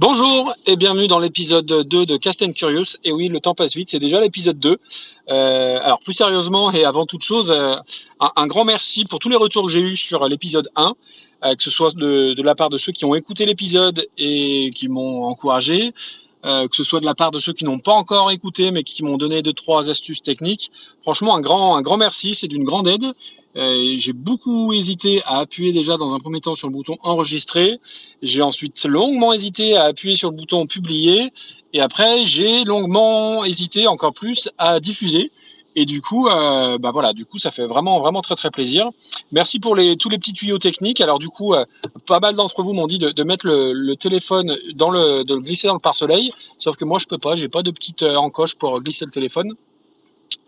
[0.00, 2.98] Bonjour et bienvenue dans l'épisode 2 de Cast and Curious.
[3.02, 4.78] Et oui, le temps passe vite, c'est déjà l'épisode 2.
[5.28, 7.74] Euh, alors plus sérieusement et avant toute chose, euh,
[8.20, 10.94] un, grand merci pour tous les retours que j'ai eus sur l'épisode 1,
[11.46, 14.70] euh, que ce soit de, de, la part de ceux qui ont écouté l'épisode et
[14.72, 15.92] qui m'ont encouragé,
[16.44, 18.84] euh, que ce soit de la part de ceux qui n'ont pas encore écouté mais
[18.84, 20.70] qui m'ont donné deux trois astuces techniques.
[21.02, 23.12] Franchement, un grand un grand merci, c'est d'une grande aide.
[23.56, 27.80] Euh, j'ai beaucoup hésité à appuyer déjà dans un premier temps sur le bouton enregistrer.
[28.22, 31.32] J'ai ensuite longuement hésité à appuyer sur le bouton publier
[31.72, 35.32] et après j'ai longuement hésité encore plus à diffuser.
[35.76, 38.88] Et du coup, euh, bah voilà, du coup, ça fait vraiment, vraiment très, très plaisir.
[39.32, 41.00] Merci pour les, tous les petits tuyaux techniques.
[41.00, 41.64] Alors du coup, euh,
[42.06, 45.68] pas mal d'entre vous m'ont dit de, mettre le, téléphone dans le, de le glisser
[45.68, 46.32] dans le pare-soleil.
[46.58, 47.34] Sauf que moi, je peux pas.
[47.34, 49.52] J'ai pas de petite euh, encoche pour glisser le téléphone.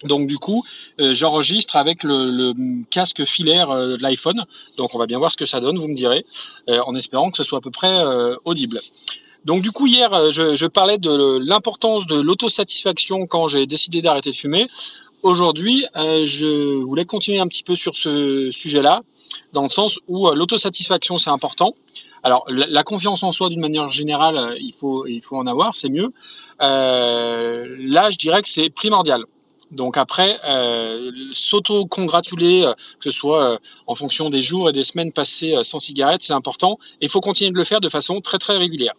[0.04, 0.64] Donc du coup,
[0.98, 2.54] j'enregistre avec le,
[2.88, 4.46] casque filaire de l'iPhone.
[4.78, 6.24] Donc on va bien voir ce que ça donne, vous me direz,
[6.68, 8.02] en espérant que ce soit à peu près
[8.46, 8.80] audible.
[9.44, 14.36] Donc du coup hier, je parlais de l'importance de l'autosatisfaction quand j'ai décidé d'arrêter de
[14.36, 14.68] fumer.
[15.22, 19.02] Aujourd'hui, euh, je voulais continuer un petit peu sur ce sujet-là,
[19.52, 21.74] dans le sens où euh, l'autosatisfaction c'est important.
[22.22, 25.76] Alors la, confiance en soi d'une manière générale, euh, il faut il faut en avoir,
[25.76, 26.12] c'est mieux.
[26.58, 29.24] Là, je dirais que c'est primordial.
[29.70, 35.54] Donc après, euh, s'auto-congratuler, que ce soit en fonction des jours et des semaines passées
[35.62, 36.78] sans cigarette, c'est important.
[37.00, 38.94] Et il faut continuer de le faire de façon très très régulière.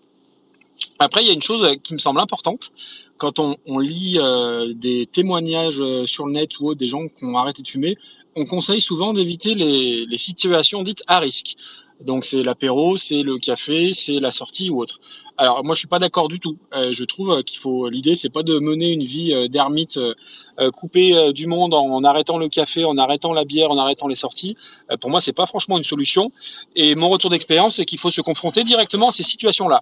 [1.02, 2.72] Après, il y a une chose qui me semble importante.
[3.18, 7.38] Quand on, lit euh, des témoignages euh, sur le net ou des gens qui ont
[7.38, 7.98] arrêté de fumer,
[8.36, 11.56] on conseille souvent d'éviter les, situations dites à risque.
[12.00, 15.00] Donc c'est l'apéro, c'est le café, c'est la sortie ou autre.
[15.38, 16.58] Alors moi je suis pas d'accord du tout.
[16.74, 20.72] Euh, je trouve qu'il faut l'idée c'est pas de mener une vie euh, d'ermite euh,
[20.72, 24.16] coupée du monde en, en, arrêtant le café, en arrêtant la bière, en arrêtant les
[24.16, 24.56] sorties.
[25.00, 26.32] pour moi c'est pas franchement une solution.
[26.76, 29.82] Et mon retour d'expérience c'est qu'il faut se confronter directement à ces situations là.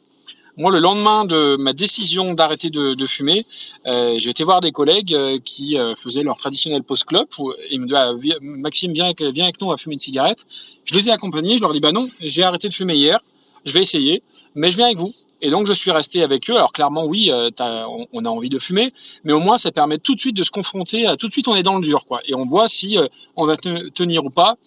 [0.58, 3.45] Moi, le lendemain de ma décision d'arrêter de, fumer,
[3.86, 7.27] euh, j'ai été voir des collègues euh, qui euh, faisaient leur traditionnel post-club.
[7.71, 10.45] Ils me disaient ah, Maxime, viens avec, nous à fumer une cigarette.
[10.83, 11.58] Je les ai accompagnés.
[11.58, 13.20] Je leur dis bah non, j'ai arrêté de fumer hier.
[13.65, 14.23] Je vais essayer,
[14.55, 15.14] mais je viens avec vous.
[15.42, 16.55] Et donc je suis resté avec eux.
[16.55, 18.92] Alors clairement oui, on, on, a envie de fumer,
[19.23, 21.08] mais au moins ça permet tout de suite de se confronter.
[21.17, 22.20] Tout de suite on est dans le dur, quoi.
[22.26, 22.98] Et on voit si
[23.37, 24.58] on va tenir ou pas.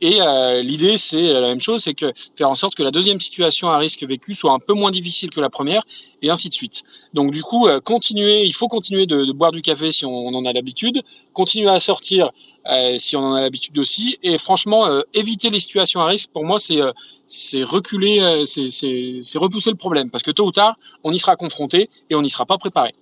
[0.00, 3.18] Et euh, l'idée, c'est la même chose, c'est que faire en sorte que la deuxième
[3.18, 5.84] situation à risque vécu soit un peu moins difficile que la première,
[6.20, 6.82] et ainsi de suite.
[7.14, 10.44] Donc du coup, euh, continuer, il faut continuer de, boire du café si on, en
[10.44, 11.02] a l'habitude,
[11.32, 12.32] continuer à sortir
[12.68, 16.30] euh, si on en a l'habitude aussi, et franchement, euh, éviter les situations à risque,
[16.30, 16.92] pour moi, euh,
[17.26, 21.88] c'est reculer, c'est repousser le problème, parce que tôt ou tard, on y sera confronté
[22.10, 22.92] et on n'y sera pas préparé.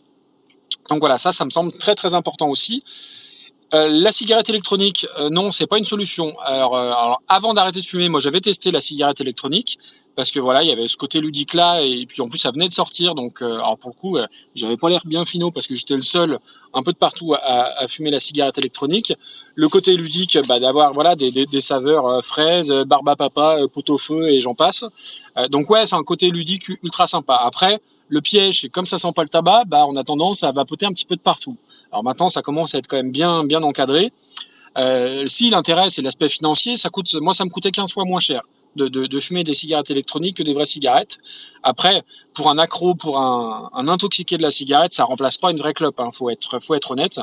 [0.90, 2.84] Donc voilà, ça, ça me semble très très important aussi.
[3.72, 6.28] Euh, la cigarette électronique, euh, non, c'est pas une solution.
[6.28, 9.78] Euh, alors avant d'arrêter de fumer, moi j'avais testé la cigarette électronique
[10.16, 12.50] parce que voilà, il y avait ce côté ludique là et puis en plus ça
[12.52, 14.18] venait de sortir, donc euh, alors pour le coup,
[14.54, 16.38] j'avais pas l'air bien finaux parce que j'étais le seul
[16.72, 19.12] un peu de partout à, fumer la cigarette électronique.
[19.56, 24.30] Le côté ludique, bah, d'avoir voilà des saveurs fraises, barbe à papa, pot au feu
[24.30, 24.84] et j'en passe.
[25.50, 27.40] donc ouais, c'est un côté ludique ultra sympa.
[27.42, 27.80] Après,
[28.14, 30.86] le piège, c'est comme ça sent pas le tabac, bah on a tendance à vapoter
[30.86, 31.56] un petit peu de partout.
[31.90, 34.12] Alors maintenant, ça commence à être quand même bien, bien encadré.
[34.78, 38.20] Euh, si l'intérêt c'est l'aspect financier, ça coûte, moi ça me coûtait 15 fois moins
[38.20, 38.42] cher
[38.76, 41.18] de, fumer des cigarettes électroniques que des vraies cigarettes.
[41.62, 42.02] Après,
[42.34, 45.98] pour un accro, pour un, intoxiqué de la cigarette, ça remplace pas une vraie clope.
[46.00, 47.20] Hein, faut être, honnête.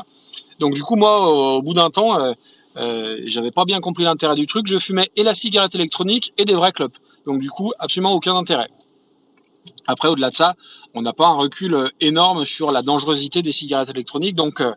[0.58, 2.32] Donc du coup, moi, au, au bout d'un temps, euh,
[2.76, 4.66] euh, j'avais pas bien compris l'intérêt du truc.
[4.66, 6.96] Je fumais et la cigarette électronique et des vraies clopes.
[7.26, 8.68] Donc du coup, absolument aucun intérêt.
[9.86, 10.54] Après, au-delà de ça,
[10.94, 14.36] on n'a pas un recul euh, énorme sur la dangerosité des cigarettes électroniques.
[14.36, 14.72] Donc, euh,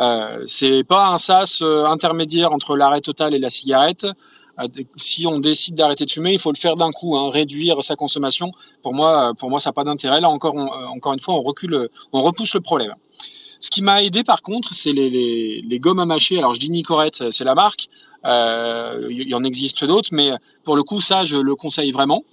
[0.00, 4.06] euh, c'est pas un sas euh, intermédiaire entre l'arrêt total et la cigarette.
[4.96, 7.96] Si on décide d'arrêter de fumer, il faut le faire d'un coup, hein, réduire sa
[7.96, 8.50] consommation.
[8.82, 10.20] Pour moi, pour moi, ça n'a pas d'intérêt.
[10.20, 12.94] Là, encore, encore une fois, on recule, on repousse le problème.
[13.58, 16.36] Ce qui m'a aidé par contre, c'est les, gommes à mâcher.
[16.38, 17.88] Alors je dis Nicorette, c'est la marque.
[18.24, 22.24] Il y en existe d'autres, mais pour le coup, ça, je le conseille vraiment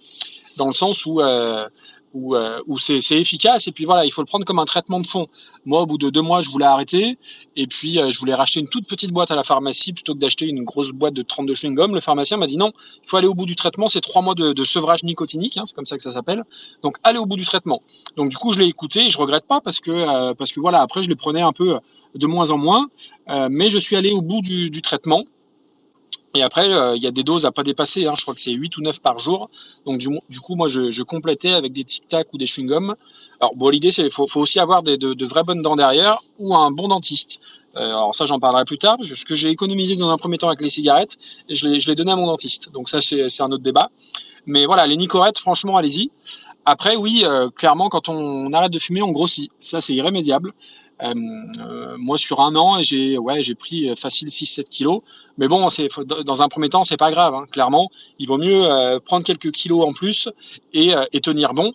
[0.58, 1.68] dans le sens où, euh,
[2.16, 5.28] euh, c'est efficace et puis voilà, il faut le prendre comme un traitement de fond.
[5.66, 7.18] Moi, au bout de deux mois, je voulais arrêter
[7.56, 10.20] et puis euh, je voulais racheter une toute petite boîte à la pharmacie plutôt que
[10.20, 11.94] d'acheter une grosse boîte de 32 chewing-gum.
[11.94, 12.72] Le pharmacien m'a dit non,
[13.04, 15.76] il faut aller au bout du traitement, c'est trois mois de, sevrage nicotinique, hein, c'est
[15.76, 16.44] comme ça que ça s'appelle.
[16.82, 17.82] Donc allez au bout du traitement.
[18.18, 20.82] Donc du coup, je l'ai écouté et je regrette pas parce que parce que voilà,
[20.82, 21.80] après je les prenais un peu
[22.16, 22.90] de moins en moins,
[23.50, 25.24] mais je suis allé au bout du traitement.
[26.38, 28.06] Et après, euh, il y a des doses à pas dépasser.
[28.06, 29.50] Hein, je crois que c'est 8 ou 9 par jour.
[29.86, 32.94] Donc du, coup, moi, je, complétais avec des tic-tac ou des chewing-gums.
[33.40, 36.70] Alors bon, l'idée, c'est faut, faut aussi avoir de, vraies bonnes dents derrière ou un
[36.72, 37.40] bon dentiste.
[37.76, 40.18] Euh, alors ça, j'en parlerai plus tard, parce que ce que j'ai économisé dans un
[40.18, 41.18] premier temps avec les cigarettes,
[41.50, 42.72] je l'ai donné à mon dentiste.
[42.72, 43.90] Donc ça, c'est un autre débat.
[44.46, 46.10] Mais voilà, les Nicorettes, franchement, allez-y.
[46.70, 49.50] Après, oui, euh, clairement, quand on arrête de fumer, on grossit.
[49.58, 50.54] Ça, c'est irrémédiable.
[51.04, 51.14] Euh,
[51.60, 55.02] euh, moi, sur un an, j'ai ouais, j'ai pris facile 6-7 kilos.
[55.38, 55.88] Mais bon, c'est
[56.26, 57.34] dans un premier temps, c'est pas grave.
[57.34, 57.90] Hein, clairement,
[58.20, 60.30] il vaut mieux prendre quelques kilos en plus
[60.74, 61.74] et, tenir bon.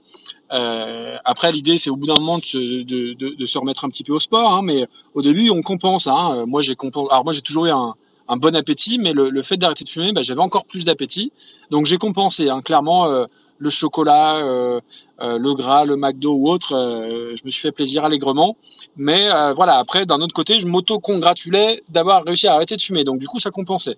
[0.52, 4.20] Euh, après, l'idée, c'est au bout d'un moment de, se remettre un petit peu au
[4.20, 6.06] sport, hein, mais au début, on compense.
[6.06, 6.44] Hein.
[6.46, 6.76] Moi, j'ai
[7.10, 7.94] Alors moi, j'ai toujours eu un,
[8.36, 11.32] bon appétit, mais le, fait d'arrêter de fumer, bah, j'avais encore plus d'appétit.
[11.70, 12.50] Donc, j'ai compensé.
[12.50, 12.60] Hein.
[12.60, 13.26] Clairement, euh,
[13.62, 14.80] le chocolat, euh,
[15.20, 18.56] euh, le gras, le McDo ou autre, euh, je me suis fait plaisir allègrement.
[18.96, 23.04] Mais voilà, après, d'un autre côté, je m'auto-congratulais d'avoir réussi à arrêter de fumer.
[23.04, 23.96] Donc du coup, ça compensait.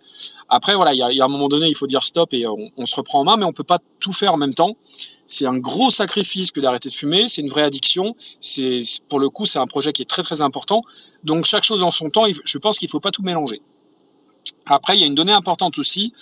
[0.50, 2.94] Après, voilà, il y, a, un moment donné, il faut dire stop et on, se
[2.94, 4.76] reprend en main, mais on peut pas tout faire en même temps.
[5.24, 7.26] C'est un gros sacrifice que d'arrêter de fumer.
[7.28, 8.14] C'est une vraie addiction.
[8.40, 10.82] C'est pour le coup, c'est un projet qui est très très important.
[11.24, 12.26] Donc chaque chose en son temps.
[12.44, 13.62] Je pense qu'il faut pas tout mélanger.
[14.66, 16.12] Après, il y a une donnée importante aussi,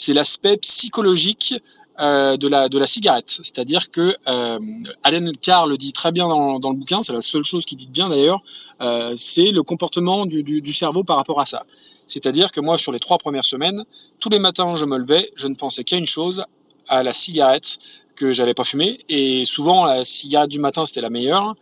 [0.00, 1.54] c'est l'aspect psychologique
[1.98, 3.40] euh, de, la, de la cigarette.
[3.42, 4.58] C'est-à-dire que euh,
[5.02, 7.76] Allen Carr le dit très bien dans, dans le bouquin, c'est la seule chose qu'il
[7.76, 8.42] dit bien d'ailleurs,
[8.80, 11.66] euh, c'est le comportement du, du, du, cerveau par rapport à ça.
[12.06, 13.84] C'est-à-dire que moi, sur les trois premières semaines,
[14.18, 16.44] tous les matins, je me levais, je ne pensais qu'à une chose,
[16.88, 17.78] à la cigarette
[18.16, 18.98] que j'avais pas fumée.
[19.08, 21.54] Et souvent, la cigarette du matin, c'était la meilleure.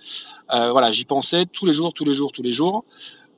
[0.52, 2.84] Euh, voilà, j'y pensais tous les jours, tous les jours, tous les jours.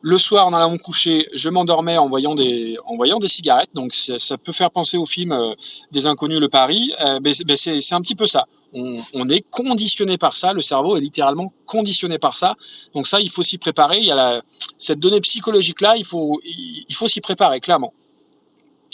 [0.03, 3.69] Le soir, en allant me coucher, je m'endormais en voyant des, en voyant des cigarettes.
[3.75, 5.55] Donc, ça, peut faire penser au film euh,
[5.93, 6.93] des Inconnus, le Paris.
[7.01, 8.47] Euh, ben, c'est un petit peu ça.
[8.73, 10.55] On, on, est conditionné par ça.
[10.55, 12.57] Le cerveau est littéralement conditionné par ça.
[12.95, 13.99] Donc ça, il faut s'y préparer.
[13.99, 14.43] Il y a la,
[14.79, 15.97] cette donnée psychologique là.
[15.97, 17.93] Il faut, il faut s'y préparer clairement.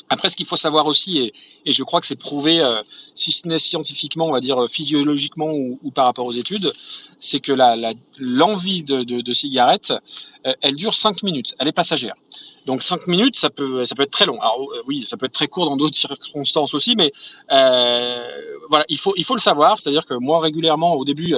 [0.08, 1.32] Après, ce qu'il faut savoir aussi,
[1.64, 2.82] et, je crois que c'est prouvé, euh,
[3.14, 6.72] si ce n'est scientifiquement, on va dire physiologiquement ou, par rapport aux études,
[7.18, 7.52] c'est que
[8.18, 9.92] l'envie de, cigarette,
[10.46, 12.14] euh, elle dure 5 minutes, elle est passagère.
[12.66, 14.40] Donc 5 minutes, ça peut, être très long.
[14.40, 17.12] Alors euh, oui, ça peut être très court dans d'autres circonstances aussi, mais
[17.48, 19.78] voilà, il faut le savoir.
[19.80, 21.34] C'est-à-dire que moi, régulièrement, au début,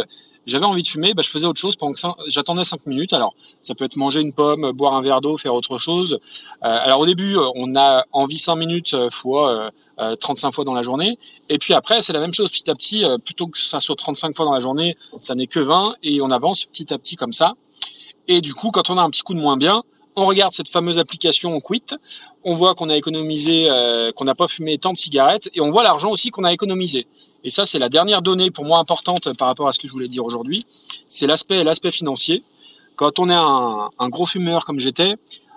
[0.48, 3.12] j'avais envie de fumer, bah, je faisais autre chose pendant que j'attendais 5 minutes.
[3.12, 6.14] Alors, ça peut être manger une pomme, boire un verre d'eau, faire autre chose.
[6.14, 6.18] Euh,
[6.60, 10.74] alors, au début, on a envie 5 minutes euh, fois euh, 35 euh, fois dans
[10.74, 11.18] la journée.
[11.48, 13.04] Et puis après, c'est la même chose petit à petit.
[13.04, 16.20] Euh, plutôt que ça soit 35 fois dans la journée, ça n'est que 20 et
[16.20, 17.54] on avance petit à petit comme ça.
[18.26, 19.82] Et du coup, quand on a un petit coup de moins bien,
[20.16, 21.94] on regarde cette fameuse application Quit,
[22.44, 25.70] on voit qu'on a économisé, euh, qu'on n'a pas fumé tant de cigarettes, et on
[25.70, 27.06] voit l'argent aussi qu'on a économisé.
[27.44, 29.92] Et ça, c'est la dernière donnée pour moi importante par rapport à ce que je
[29.92, 30.64] voulais dire aujourd'hui.
[31.06, 32.42] C'est l'aspect, financier.
[32.96, 35.14] Quand on est un, gros fumeur comme j'étais,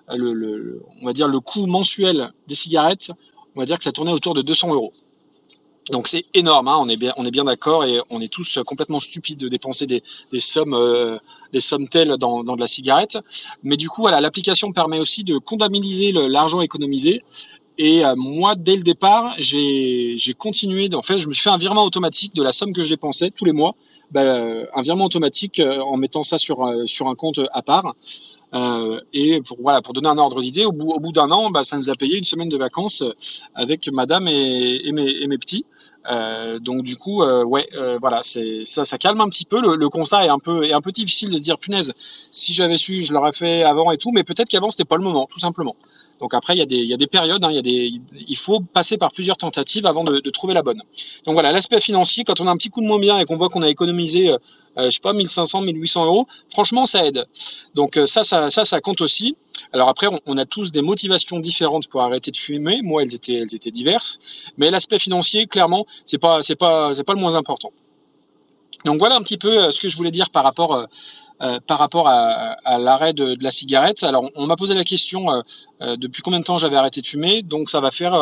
[0.10, 3.12] le, on va dire le coût mensuel des cigarettes,
[3.56, 4.94] on va dire que ça tournait autour de 200 euros.
[5.90, 9.48] Donc c'est énorme, hein, on est bien, d'accord et on est tous complètement stupides de
[9.48, 11.20] dépenser des, euh,
[11.60, 13.18] sommes telles dans, de la cigarette.
[13.64, 17.24] Mais du coup, l'application permet aussi de comptabiliser l'argent économisé
[17.78, 20.90] et euh, moi, dès le départ, j'ai continué.
[20.94, 23.32] En fait, je me suis fait un virement automatique de la somme que je dépensais
[23.32, 23.76] tous les mois.
[24.12, 27.96] Bah, euh, un virement automatique euh, en mettant ça sur, sur un compte à part.
[29.14, 31.90] Et pour, voilà, pour donner un ordre d'idée, au bout, d'un an, bah, ça nous
[31.90, 33.02] a payé une semaine de vacances
[33.56, 35.66] avec madame et mes, petits.
[36.10, 37.68] Euh, donc du coup, euh, ouais,
[38.00, 39.62] voilà, c'est ça, ça calme un petit peu.
[39.62, 42.78] Le, constat est un peu, est un peu difficile de se dire, punaise, si j'avais
[42.78, 45.40] su, je l'aurais fait avant et tout, mais peut-être qu'avant c'était pas le moment, tout
[45.40, 45.76] simplement.
[46.22, 47.92] Donc après, il y a des, y a des périodes, hein, il, y des,
[48.28, 50.82] il faut passer par plusieurs tentatives avant de, de trouver la bonne.
[51.26, 53.36] Donc voilà, l'aspect financier, quand on a un petit coup de moins bien et qu'on
[53.36, 54.38] voit qu'on a économisé, euh,
[54.78, 57.26] je sais pas, 1500, 1800 euros, franchement, ça aide.
[57.74, 59.36] Donc euh, ça, ça, ça, ça compte aussi.
[59.74, 62.82] Alors après, on, a tous des motivations différentes pour arrêter de fumer.
[62.82, 64.52] Moi, elles étaient, diverses.
[64.58, 67.72] Mais l'aspect financier, clairement, c'est pas, pas le moins important.
[68.86, 70.86] Donc voilà un petit peu euh, ce que je voulais dire par rapport euh,
[71.42, 74.04] euh, par rapport à, l'arrêt de, la cigarette.
[74.04, 75.26] Alors, on, m'a posé la question
[75.80, 77.42] depuis combien de temps j'avais arrêté de fumer?
[77.42, 78.14] Donc, ça va faire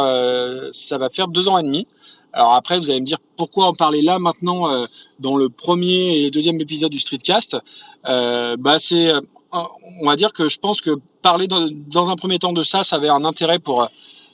[0.72, 1.86] ça va faire deux ans et demi.
[2.32, 4.86] Alors après, vous allez me dire pourquoi en parler là maintenant
[5.20, 7.58] dans le premier et le deuxième épisode du Streetcast?
[8.06, 9.12] bah, c'est
[9.52, 10.92] on va dire que je pense que
[11.22, 13.90] parler dans, dans, un premier temps de ça, ça avait un intérêt pour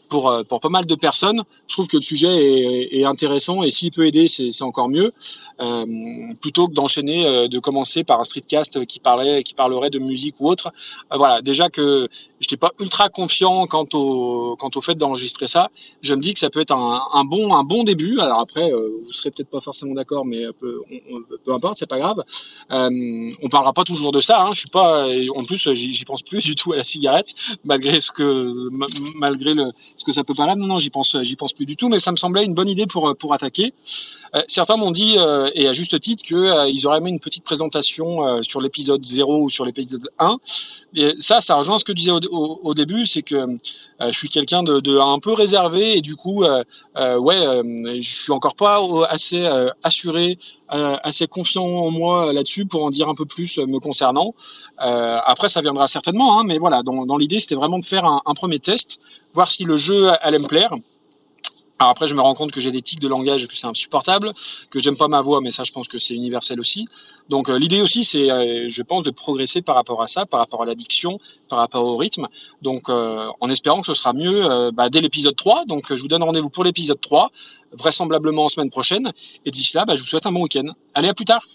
[0.10, 1.44] pour, euh, pour pas mal de personnes.
[1.68, 2.28] Je trouve que le sujet
[2.92, 5.14] est, intéressant et s'il peut aider, c'est encore mieux.
[5.60, 5.86] Euh,
[6.42, 10.36] plutôt que d'enchaîner, euh, de commencer par un streetcast qui parlait, qui parlerait de musique
[10.40, 10.72] ou autre.
[11.12, 12.08] Voilà, déjà que
[12.40, 15.70] j'étais pas ultra confiant quant au, quant au fait d'enregistrer ça.
[16.02, 18.20] Je me dis que ça peut être un, bon, un bon début.
[18.20, 20.82] Alors après, vous serez peut-être pas forcément d'accord, mais peu,
[21.12, 22.24] on, peu importe, c'est pas grave.
[22.70, 24.42] on parlera pas toujours de ça.
[24.42, 24.50] Hein.
[24.54, 27.34] Je suis pas, en plus, j'y pense plus du tout à la cigarette,
[27.64, 28.70] malgré ce que,
[29.16, 31.66] malgré le Est-ce que ça peut pas là Non, non, j'y pense, j'y pense plus
[31.66, 31.90] du tout.
[31.90, 33.74] Mais ça me semblait une bonne idée pour pour attaquer.
[34.36, 37.44] Euh, certains m'ont dit, euh, et à juste titre, qu'ils euh, auraient aimé une petite
[37.44, 40.38] présentation sur l'épisode 0 ou sur l'épisode 1.
[40.96, 43.58] Et ça, ça rejoint ce que je disais au, début, c'est que
[44.00, 47.62] je suis quelqu'un de, un peu réservé et du coup, ouais,
[48.00, 49.46] je suis encore pas assez
[49.84, 50.38] assuré,
[50.70, 54.34] assez confiant en moi là-dessus pour en dire un peu plus me concernant.
[54.78, 58.34] après, ça viendra certainement, hein, mais voilà, dans, l'idée, c'était vraiment de faire un, un
[58.34, 59.00] premier test,
[59.34, 60.72] voir si le jeu allait me plaire.
[61.78, 64.34] Après, je me rends compte que j'ai des tics de langage, que c'est insupportable,
[64.70, 66.88] que j'aime pas ma voix, mais ça, je pense que c'est universel aussi.
[67.28, 70.40] Donc euh, l'idée aussi, c'est, euh, je pense, de progresser par rapport à ça, par
[70.40, 71.18] rapport à l'addiction,
[71.50, 72.28] par rapport au rythme.
[72.62, 75.66] Donc euh, en espérant que ce sera mieux bah, dès l'épisode 3.
[75.66, 77.30] Donc je vous donne rendez-vous pour l'épisode 3,
[77.74, 79.12] vraisemblablement en semaine prochaine.
[79.46, 80.68] Et d'ici là, bah, je vous souhaite un bon week-end.
[80.94, 81.46] Allez, à plus tard